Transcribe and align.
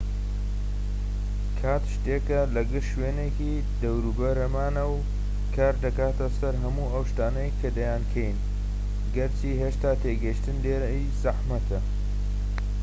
کات 1.61 1.83
شتێکە 1.93 2.23
کە 2.27 2.39
لە 2.55 2.61
گشت 2.71 2.89
شوێنێکی 2.91 3.53
دەوروبەرمانە 3.81 4.85
و 4.93 4.97
کار 5.55 5.75
دەکاتە 5.85 6.27
سەر 6.39 6.53
هەموو 6.63 6.91
ئەو 6.93 7.03
شتانەی 7.11 7.55
کە 7.59 7.67
دەیانکەین 7.77 8.37
گەرچی 9.15 9.59
هێشتا 9.61 9.91
تێگەیشتن 10.03 10.57
لێی 10.63 11.07
زەحمەتە 11.23 11.79